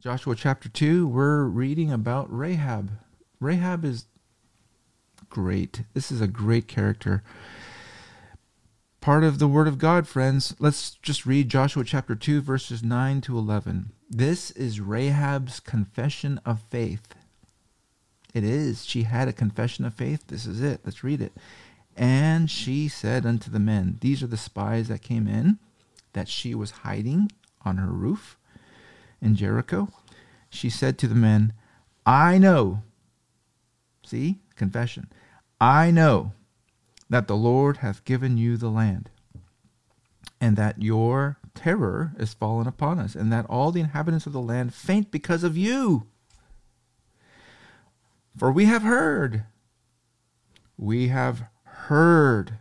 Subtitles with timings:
[0.00, 2.92] Joshua chapter 2, we're reading about Rahab.
[3.40, 4.06] Rahab is
[5.28, 5.82] great.
[5.92, 7.24] This is a great character.
[9.00, 10.54] Part of the Word of God, friends.
[10.60, 13.90] Let's just read Joshua chapter 2, verses 9 to 11.
[14.08, 17.16] This is Rahab's confession of faith.
[18.32, 18.86] It is.
[18.86, 20.28] She had a confession of faith.
[20.28, 20.82] This is it.
[20.84, 21.32] Let's read it.
[21.96, 25.58] And she said unto the men, These are the spies that came in,
[26.12, 27.32] that she was hiding
[27.64, 28.38] on her roof
[29.20, 29.88] in Jericho,
[30.50, 31.52] she said to the men,
[32.06, 32.82] I know,
[34.04, 35.08] see, confession,
[35.60, 36.32] I know
[37.10, 39.10] that the Lord hath given you the land,
[40.40, 44.40] and that your terror is fallen upon us, and that all the inhabitants of the
[44.40, 46.06] land faint because of you.
[48.36, 49.44] For we have heard,
[50.76, 52.58] we have heard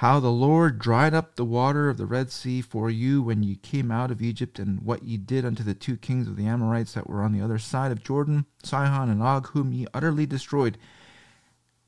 [0.00, 3.56] how the Lord dried up the water of the Red Sea for you when ye
[3.56, 6.94] came out of Egypt, and what ye did unto the two kings of the Amorites
[6.94, 10.78] that were on the other side of Jordan, Sihon and Og, whom ye utterly destroyed.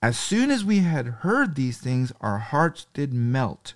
[0.03, 3.73] As soon as we had heard these things, our hearts did melt.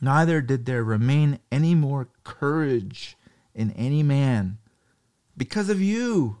[0.00, 3.14] Neither did there remain any more courage
[3.54, 4.56] in any man
[5.36, 6.38] because of you.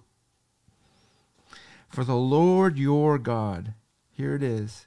[1.90, 3.74] For the Lord your God,
[4.10, 4.86] here it is,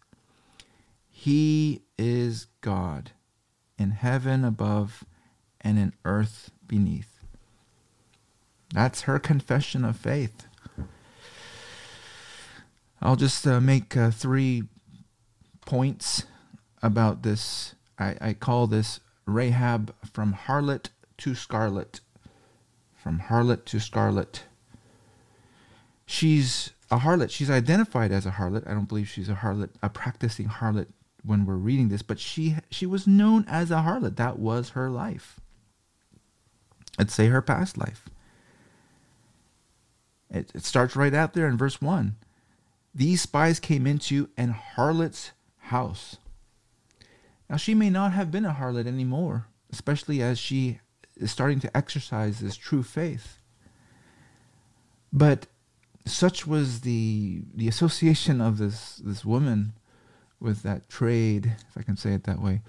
[1.24, 3.12] he is God
[3.78, 5.06] in heaven above
[5.62, 7.24] and in earth beneath.
[8.74, 10.48] That's her confession of faith.
[13.02, 14.64] I'll just uh, make uh, three
[15.66, 16.26] points
[16.82, 17.74] about this.
[17.98, 22.02] I, I call this Rahab from harlot to scarlet.
[23.02, 24.44] From harlot to scarlet.
[26.06, 27.30] She's a harlot.
[27.30, 28.68] She's identified as a harlot.
[28.68, 30.88] I don't believe she's a harlot, a practicing harlot
[31.26, 34.18] when we're reading this, but she she was known as a harlot.
[34.18, 35.40] That was her life.
[37.00, 38.10] Let's say her past life.
[40.30, 42.16] It, it starts right out there in verse 1.
[42.94, 46.18] These spies came into an harlot's house.
[47.50, 50.80] Now, she may not have been a harlot anymore, especially as she
[51.16, 53.40] is starting to exercise this true faith.
[55.12, 55.48] But
[56.06, 59.74] such was the the association of this this woman
[60.44, 62.62] with that trade, if I can say it that way.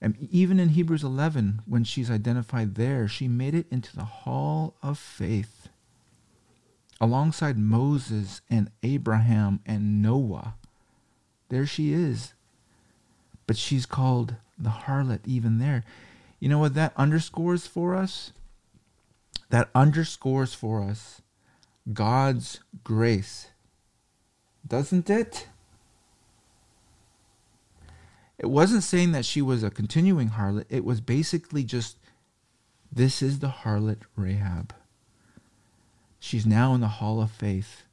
[0.00, 4.74] And even in Hebrews 11, when she's identified there, she made it into the hall
[4.82, 5.68] of faith
[7.00, 10.54] alongside Moses and Abraham and Noah.
[11.48, 12.34] There she is.
[13.46, 15.84] But she's called the harlot even there.
[16.40, 18.32] You know what that underscores for us?
[19.50, 21.22] That underscores for us
[21.92, 23.48] God's grace.
[24.66, 25.46] Doesn't it?
[28.42, 30.64] It wasn't saying that she was a continuing harlot.
[30.68, 31.96] It was basically just
[32.90, 34.74] this is the harlot Rahab.
[36.18, 37.84] She's now in the hall of faith.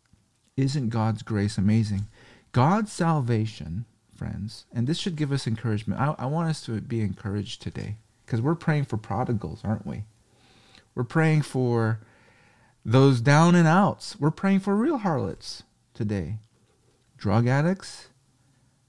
[0.57, 2.07] Isn't God's grace amazing?
[2.51, 6.01] God's salvation, friends, and this should give us encouragement.
[6.01, 10.03] I, I want us to be encouraged today because we're praying for prodigals, aren't we?
[10.95, 11.99] We're praying for
[12.83, 14.19] those down and outs.
[14.19, 15.61] We're praying for real harlots
[15.93, 16.39] today.
[17.17, 18.07] Drug addicts,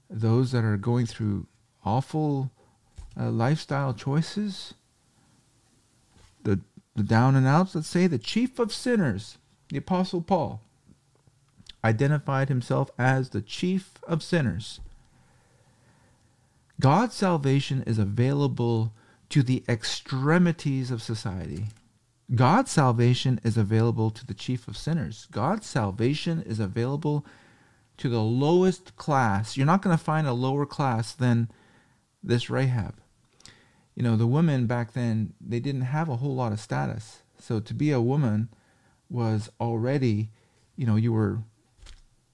[0.09, 1.45] those that are going through
[1.85, 2.51] awful
[3.19, 4.73] uh, lifestyle choices,
[6.43, 6.59] the,
[6.95, 9.37] the down and outs, let's say the chief of sinners,
[9.69, 10.61] the Apostle Paul,
[11.83, 14.79] identified himself as the chief of sinners.
[16.79, 18.93] God's salvation is available
[19.29, 21.65] to the extremities of society.
[22.33, 25.27] God's salvation is available to the chief of sinners.
[25.31, 27.25] God's salvation is available
[27.97, 29.57] to the lowest class.
[29.57, 31.49] You're not going to find a lower class than
[32.23, 32.95] this Rahab.
[33.95, 37.23] You know, the women back then, they didn't have a whole lot of status.
[37.39, 38.49] So to be a woman
[39.09, 40.29] was already,
[40.75, 41.39] you know, you were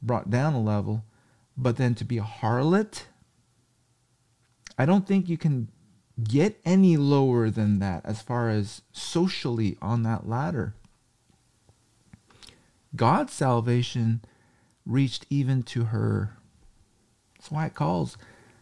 [0.02, 1.04] brought down a level.
[1.58, 3.04] But then to be a harlot,
[4.78, 5.70] I don't think you can
[6.24, 10.76] get any lower than that as far as socially on that ladder.
[12.96, 14.22] God's salvation
[14.86, 16.38] reached even to her.
[17.38, 18.18] That's why it calls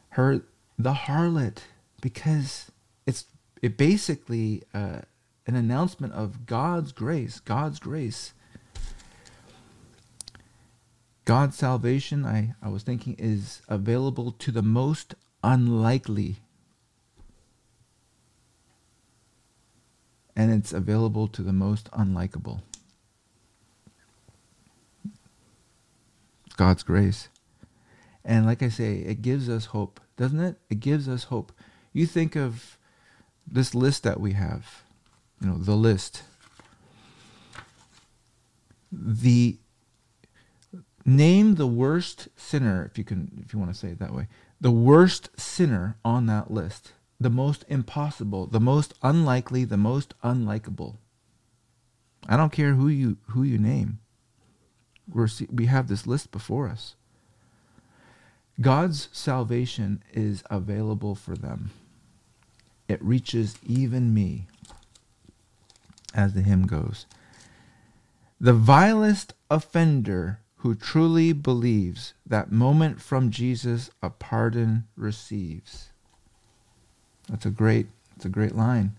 [0.10, 0.42] her
[0.78, 1.60] the harlot
[2.02, 2.72] because
[3.06, 3.26] it's
[3.62, 5.00] it basically uh,
[5.48, 8.34] an announcement of God's grace, God's grace.
[11.24, 16.38] God's salvation, I, I was thinking, is available to the most unlikely.
[20.36, 22.62] And it's available to the most unlikable.
[26.58, 27.30] God's grace.
[28.26, 30.56] And like I say, it gives us hope doesn't it?
[30.70, 31.52] It gives us hope.
[31.94, 32.78] You think of
[33.46, 34.84] this list that we have
[35.42, 36.24] you know, the list.
[38.92, 39.58] The
[41.06, 44.28] name the worst sinner, if you can, if you want to say it that way,
[44.62, 50.98] the worst sinner on that list, the most impossible, the most unlikely, the most unlikable.
[52.28, 54.00] I don't care who you who you name.
[55.08, 56.96] We're, we have this list before us.
[58.62, 61.72] God's salvation is available for them.
[62.88, 64.48] It reaches even me,
[66.14, 67.06] as the hymn goes.
[68.40, 75.90] The vilest offender who truly believes that moment from Jesus a pardon receives.
[77.30, 78.96] That's a great, that's a great line.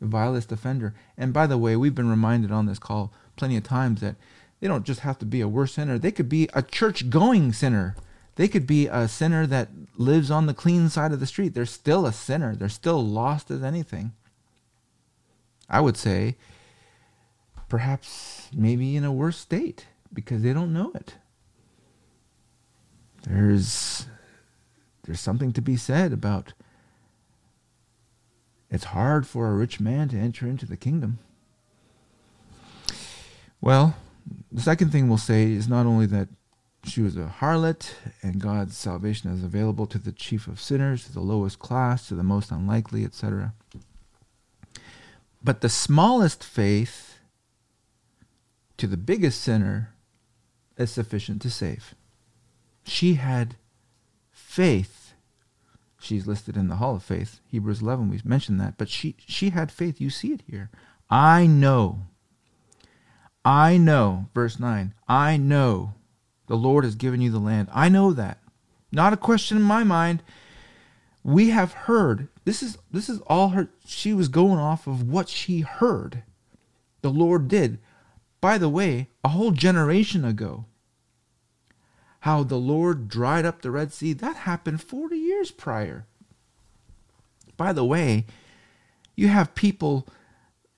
[0.00, 0.94] The vilest offender.
[1.16, 4.16] And by the way, we've been reminded on this call plenty of times that
[4.60, 5.98] they don't just have to be a worse sinner.
[5.98, 7.96] They could be a church going sinner.
[8.36, 11.54] They could be a sinner that lives on the clean side of the street.
[11.54, 12.54] They're still a sinner.
[12.54, 14.12] They're still lost as anything.
[15.68, 16.36] I would say
[17.68, 21.14] perhaps maybe in a worse state because they don't know it.
[23.22, 24.06] There's
[25.04, 26.52] there's something to be said about
[28.70, 31.18] it's hard for a rich man to enter into the kingdom.
[33.60, 33.96] Well,
[34.50, 36.28] the second thing we'll say is not only that
[36.84, 37.92] she was a harlot
[38.22, 42.14] and God's salvation is available to the chief of sinners, to the lowest class, to
[42.14, 43.54] the most unlikely, etc.
[45.42, 47.18] But the smallest faith
[48.76, 49.94] to the biggest sinner
[50.76, 51.94] is sufficient to save.
[52.84, 53.56] She had
[54.30, 55.12] faith.
[56.00, 58.08] She's listed in the Hall of Faith, Hebrews 11.
[58.08, 60.00] We mentioned that, but she she had faith.
[60.00, 60.70] You see it here.
[61.10, 62.06] I know
[63.44, 65.94] I know, verse 9, I know
[66.50, 67.68] the Lord has given you the land.
[67.72, 68.38] I know that.
[68.90, 70.20] Not a question in my mind.
[71.22, 72.26] We have heard.
[72.44, 76.24] This is this is all her she was going off of what she heard.
[77.02, 77.78] The Lord did.
[78.40, 80.64] By the way, a whole generation ago.
[82.22, 86.08] How the Lord dried up the Red Sea, that happened 40 years prior.
[87.56, 88.26] By the way,
[89.14, 90.08] you have people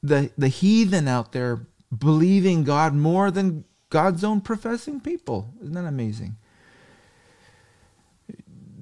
[0.03, 1.67] the the heathen out there
[1.97, 5.53] believing God more than God's own professing people.
[5.61, 6.37] Isn't that amazing?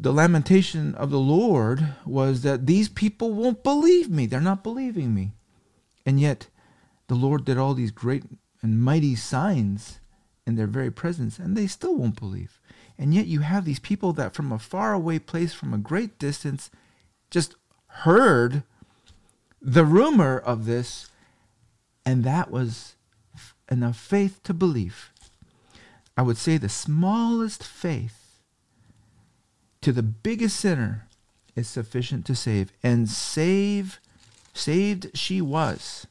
[0.01, 4.27] The lamentation of the Lord was that these people won't believe me.
[4.27, 5.33] They're not believing me.
[6.07, 6.47] And yet,
[7.09, 8.23] the Lord did all these great
[8.63, 9.99] and mighty signs
[10.47, 12.61] in their very presence, and they still won't believe.
[12.97, 16.71] And yet, you have these people that from a faraway place, from a great distance,
[17.33, 17.57] just
[18.05, 18.63] heard
[19.61, 21.11] the rumor of this,
[22.07, 22.95] and that was
[23.71, 25.13] enough faith to believe.
[26.17, 28.41] I would say the smallest faith
[29.81, 31.07] to the biggest sinner
[31.57, 32.73] is sufficient to save.
[32.83, 34.01] And save,
[34.53, 36.07] saved she was.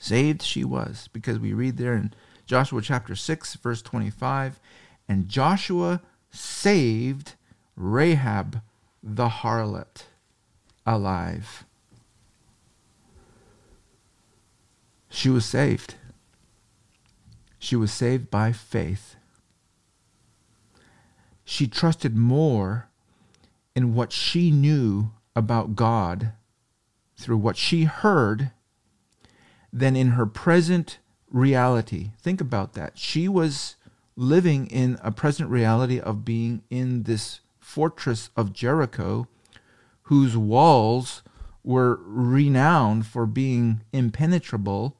[0.00, 1.08] Saved she was.
[1.12, 2.12] Because we read there in
[2.46, 4.58] Joshua chapter 6, verse 25,
[5.08, 6.00] and Joshua
[6.30, 7.34] saved
[7.76, 8.60] Rahab
[9.02, 10.04] the harlot
[10.86, 11.64] alive.
[15.08, 15.94] She was saved.
[17.58, 19.16] She was saved by faith.
[21.44, 22.88] She trusted more
[23.74, 26.32] in what she knew about God
[27.16, 28.52] through what she heard
[29.72, 30.98] than in her present
[31.30, 32.10] reality.
[32.20, 32.98] Think about that.
[32.98, 33.76] She was
[34.16, 39.26] living in a present reality of being in this fortress of Jericho,
[40.02, 41.22] whose walls
[41.62, 44.96] were renowned for being impenetrable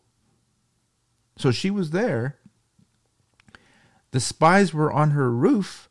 [1.38, 2.36] so she was there.
[4.10, 5.88] The spies were on her roof.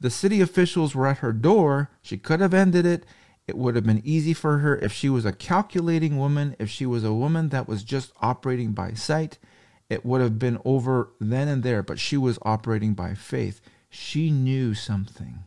[0.00, 1.90] The city officials were at her door.
[2.02, 3.04] She could have ended it.
[3.46, 6.86] It would have been easy for her if she was a calculating woman, if she
[6.86, 9.38] was a woman that was just operating by sight.
[9.88, 13.60] It would have been over then and there, but she was operating by faith.
[13.88, 15.44] She knew something.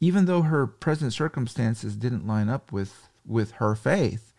[0.00, 4.34] Even though her present circumstances didn't line up with, with her faith,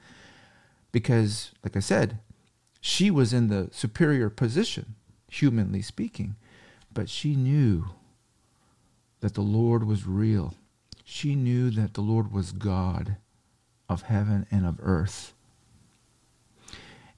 [0.92, 2.20] because, like I said,
[2.88, 4.96] she was in the superior position,
[5.30, 6.38] humanly speaking,
[6.94, 7.90] but she knew
[9.20, 10.54] that the Lord was real.
[11.04, 13.18] She knew that the Lord was God
[13.90, 15.34] of heaven and of earth.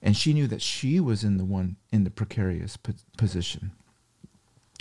[0.02, 2.76] And she knew that she was in the one in the precarious
[3.16, 3.72] position.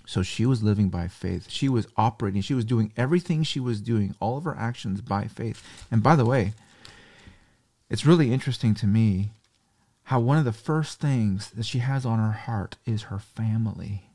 [0.06, 1.50] So she was living by faith.
[1.50, 2.40] She was operating.
[2.40, 5.62] She was doing everything she was doing, all of her actions by faith.
[5.90, 6.54] And by the way,
[7.90, 9.32] it's really interesting to me
[10.08, 14.08] how one of the first things that she has on her heart is her family.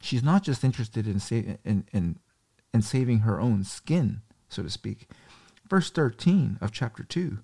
[0.00, 2.20] She's not just interested in, sa- in, in,
[2.72, 5.08] in saving her own skin, so to speak.
[5.68, 7.38] Verse 13 of chapter 2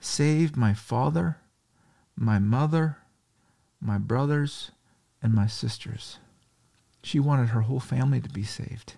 [0.00, 1.36] Save my father,
[2.16, 2.98] my mother,
[3.80, 4.72] my brothers,
[5.22, 6.18] and my sisters.
[7.04, 8.94] She wanted her whole family to be saved.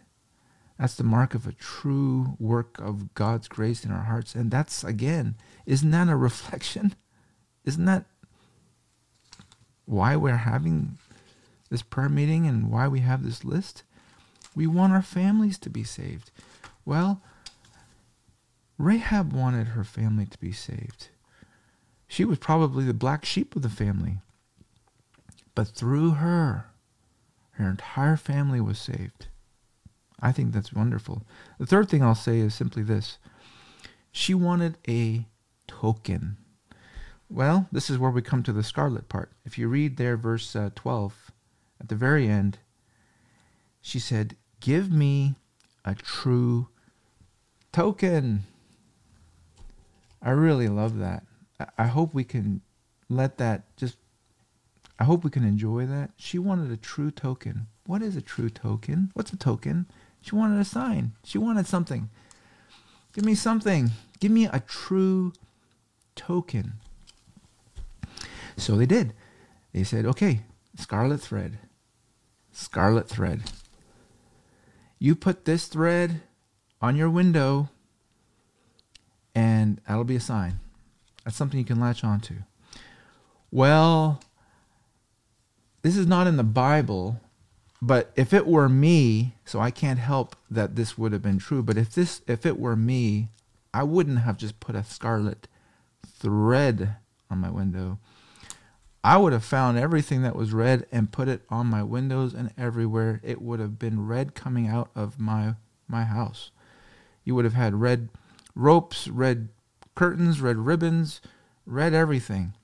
[0.78, 4.34] That's the mark of a true work of God's grace in our hearts.
[4.34, 5.36] And that's, again,
[5.66, 6.94] isn't that a reflection?
[7.64, 8.04] Isn't that
[9.86, 10.98] why we're having
[11.70, 13.82] this prayer meeting and why we have this list?
[14.54, 16.30] We want our families to be saved.
[16.84, 17.20] Well,
[18.78, 21.08] Rahab wanted her family to be saved.
[22.06, 24.18] She was probably the black sheep of the family.
[25.54, 26.66] But through her,
[27.52, 29.28] her entire family was saved.
[30.20, 31.22] I think that's wonderful.
[31.58, 33.18] The third thing I'll say is simply this
[34.10, 35.26] she wanted a
[35.66, 36.36] token.
[37.34, 39.32] Well, this is where we come to the scarlet part.
[39.44, 41.32] If you read there, verse uh, 12,
[41.80, 42.58] at the very end,
[43.82, 45.34] she said, Give me
[45.84, 46.68] a true
[47.72, 48.44] token.
[50.22, 51.24] I really love that.
[51.76, 52.60] I hope we can
[53.08, 53.96] let that just,
[55.00, 56.12] I hope we can enjoy that.
[56.16, 57.66] She wanted a true token.
[57.84, 59.10] What is a true token?
[59.14, 59.86] What's a token?
[60.20, 61.14] She wanted a sign.
[61.24, 62.10] She wanted something.
[63.12, 63.90] Give me something.
[64.20, 65.32] Give me a true
[66.14, 66.74] token.
[68.56, 69.12] So they did.
[69.72, 70.42] They said, okay,
[70.76, 71.58] scarlet thread.
[72.52, 73.42] Scarlet thread.
[74.98, 76.22] You put this thread
[76.80, 77.68] on your window,
[79.34, 80.60] and that'll be a sign.
[81.24, 82.36] That's something you can latch onto.
[83.50, 84.20] Well,
[85.82, 87.20] this is not in the Bible,
[87.82, 91.62] but if it were me, so I can't help that this would have been true,
[91.62, 93.28] but if this if it were me,
[93.72, 95.48] I wouldn't have just put a scarlet
[96.06, 96.96] thread
[97.30, 97.98] on my window.
[99.04, 102.50] I would have found everything that was red and put it on my windows and
[102.56, 103.20] everywhere.
[103.22, 105.56] It would have been red coming out of my
[105.86, 106.50] my house.
[107.22, 108.08] You would have had red
[108.54, 109.50] ropes, red
[109.94, 111.20] curtains, red ribbons,
[111.66, 112.54] red everything.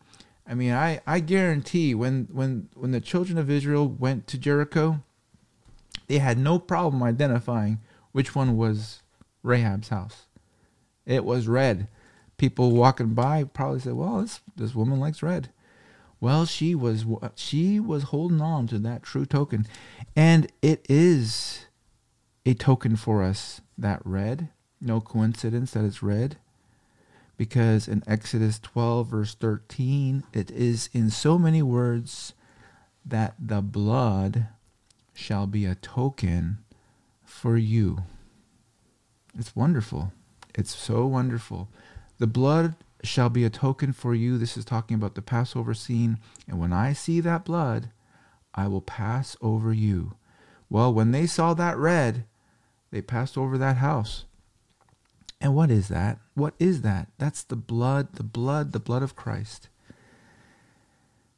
[0.46, 5.02] I mean, I, I guarantee when, when when the children of Israel went to Jericho,
[6.06, 7.80] they had no problem identifying
[8.12, 9.02] which one was
[9.42, 10.26] Rahab's house.
[11.04, 11.86] It was red.
[12.38, 15.50] People walking by probably said, "Well, this this woman likes red."
[16.20, 19.66] Well, she was she was holding on to that true token,
[20.14, 21.66] and it is
[22.44, 24.48] a token for us that red.
[24.82, 26.36] No coincidence that it's red,
[27.36, 32.34] because in Exodus 12 verse 13, it is in so many words
[33.04, 34.48] that the blood
[35.14, 36.58] shall be a token
[37.24, 38.02] for you.
[39.38, 40.12] It's wonderful.
[40.54, 41.68] It's so wonderful.
[42.18, 44.38] The blood shall be a token for you.
[44.38, 46.18] This is talking about the Passover scene.
[46.48, 47.90] And when I see that blood,
[48.54, 50.14] I will pass over you.
[50.68, 52.24] Well, when they saw that red,
[52.90, 54.24] they passed over that house.
[55.40, 56.18] And what is that?
[56.34, 57.08] What is that?
[57.18, 59.68] That's the blood, the blood, the blood of Christ.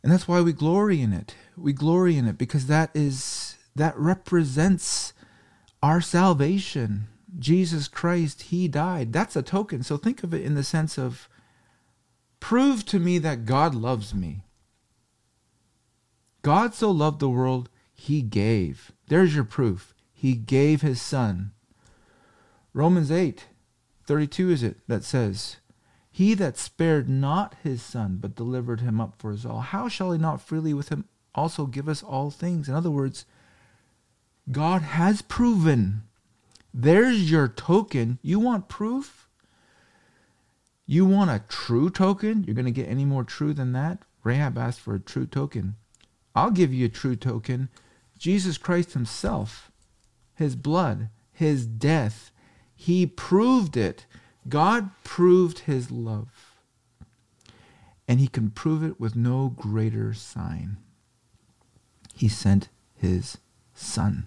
[0.03, 1.37] And that's why we glory in it.
[1.57, 5.13] We glory in it because that is that represents
[5.83, 7.07] our salvation.
[7.39, 9.13] Jesus Christ, He died.
[9.13, 9.83] That's a token.
[9.83, 11.29] So think of it in the sense of
[12.43, 14.43] prove to me that God loves me.
[16.43, 18.91] God so loved the world, He gave.
[19.07, 19.95] There's your proof.
[20.13, 21.53] He gave His Son.
[22.75, 23.47] Romans 8
[24.05, 25.59] 32 is it that says,
[26.11, 30.11] He that spared not His Son, but delivered Him up for us all, how shall
[30.11, 31.05] He not freely with Him
[31.37, 32.69] also give us all things?
[32.69, 33.25] In other words,
[34.51, 36.03] God has proven.
[36.75, 38.19] There's your token.
[38.21, 39.29] You want proof?
[40.93, 42.45] You want a true token?
[42.45, 44.01] You're going to get any more true than that?
[44.25, 45.77] Rahab asked for a true token.
[46.35, 47.71] I'll give you a true token.
[48.19, 49.73] Jesus Christ Himself,
[50.35, 52.31] His blood, His death,
[52.75, 54.05] He proved it.
[54.51, 56.59] God proved His love.
[58.07, 60.77] And He can prove it with no greater sign.
[62.15, 63.39] He sent His
[63.73, 64.27] Son.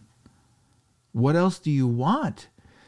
[1.12, 2.48] What else do you want?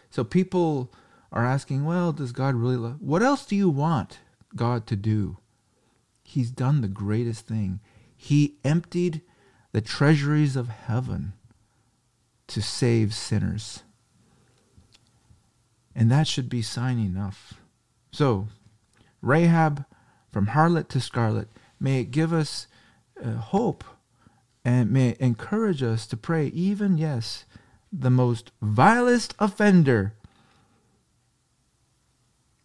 [0.09, 0.91] So people
[1.31, 3.01] are asking, well, does God really love?
[3.01, 4.19] What else do you want
[4.55, 5.37] God to do?
[6.23, 7.79] He's done the greatest thing.
[8.15, 9.21] He emptied
[9.71, 11.33] the treasuries of heaven
[12.47, 13.83] to save sinners.
[15.95, 17.55] And that should be sign enough.
[18.11, 18.47] So,
[19.21, 19.85] Rahab,
[20.31, 22.67] from harlot to scarlet, may it give us
[23.23, 23.83] uh, hope
[24.63, 27.45] and may it encourage us to pray, even, yes,
[27.91, 30.13] the most vilest offender,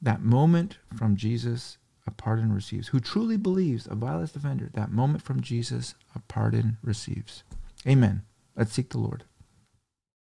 [0.03, 2.89] that moment from Jesus a pardon receives.
[2.89, 7.45] Who truly believes a vilest offender, that moment from Jesus a pardon receives.
[7.87, 8.23] Amen.
[8.57, 9.25] Let's seek the Lord.